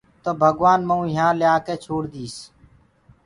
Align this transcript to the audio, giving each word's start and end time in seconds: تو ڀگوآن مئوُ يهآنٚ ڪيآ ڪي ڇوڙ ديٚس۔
تو 0.23 0.31
ڀگوآن 0.41 0.79
مئوُ 0.87 1.01
يهآنٚ 1.13 1.39
ڪيآ 1.41 1.53
ڪي 1.65 1.75
ڇوڙ 1.83 2.01
ديٚس۔ 2.13 2.37